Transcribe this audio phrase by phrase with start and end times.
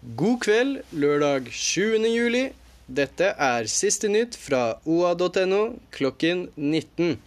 [0.00, 1.98] God kveld, lørdag 7.
[2.08, 2.46] juli.
[2.88, 5.58] Dette er siste nytt fra oa.no
[5.92, 7.18] klokken 19.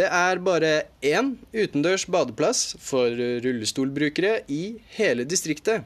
[0.00, 0.70] Det er bare
[1.04, 3.12] én utendørs badeplass for
[3.44, 5.84] rullestolbrukere i hele distriktet.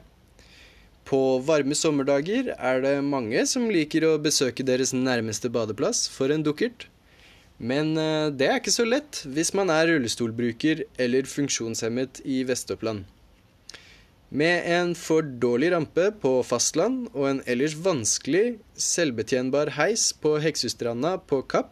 [1.03, 6.47] På varme sommerdager er det mange som liker å besøke deres nærmeste badeplass for en
[6.47, 6.87] dukkert.
[7.59, 13.03] Men eh, det er ikke så lett hvis man er rullestolbruker eller funksjonshemmet i Vest-Oppland.
[14.29, 21.15] Med en for dårlig rampe på fastland og en ellers vanskelig, selvbetjenbar heis på Heksestranda
[21.31, 21.71] på Kapp,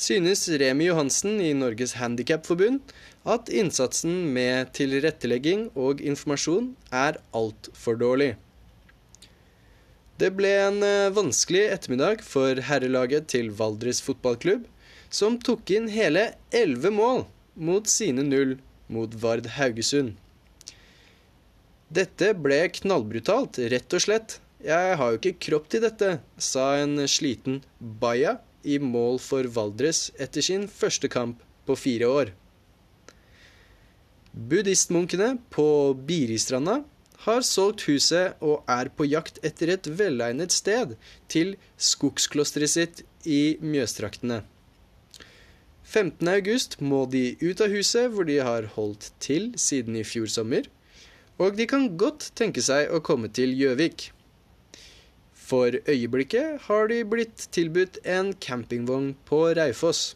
[0.00, 2.94] synes Remi Johansen i Norges Handikapforbund
[3.28, 8.32] at innsatsen med tilrettelegging og informasjon er altfor dårlig.
[10.16, 14.64] Det ble en eh, vanskelig ettermiddag for herrelaget til Valdres fotballklubb,
[15.12, 17.24] som tok inn hele elleve mål
[17.54, 18.56] mot sine null
[18.88, 20.16] mot Vard Haugesund.
[21.92, 24.38] Dette ble knallbrutalt, rett og slett.
[24.64, 30.06] Jeg har jo ikke kropp til dette, sa en sliten Baya i mål for Valdres
[30.22, 32.32] etter sin første kamp på fire år.
[34.32, 35.66] Buddhistmunkene på
[36.08, 36.78] Biristranda
[37.26, 40.94] har solgt huset og er på jakt etter et velegnet sted
[41.30, 44.40] til skogsklosteret sitt i Mjøstraktene.
[45.84, 46.24] 15.
[46.32, 50.64] august må de ut av huset hvor de har holdt til siden i fjor sommer,
[51.40, 54.10] og de kan godt tenke seg å komme til Gjøvik.
[55.52, 60.14] For øyeblikket har de blitt tilbudt en campingvogn på Raufoss.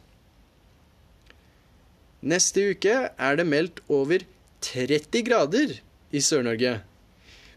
[2.26, 4.24] Neste uke er det meldt over
[4.64, 5.74] 30 grader
[6.16, 6.78] i Sør-Norge,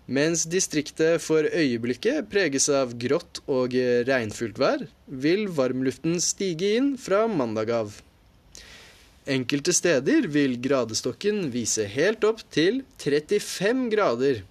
[0.10, 3.78] mens distriktet for øyeblikket preges av grått og
[4.10, 7.98] regnfullt vær, vil varmluften stige inn fra mandag av.
[9.30, 14.42] Enkelte steder vil gradestokken vise helt opp til 35 grader.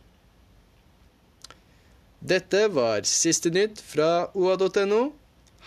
[2.18, 5.02] Dette var siste nytt fra oa.no.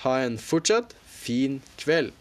[0.05, 2.15] Ha en fortsatt fin kveld.